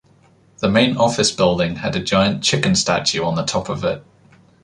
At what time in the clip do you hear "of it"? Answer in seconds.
3.69-4.03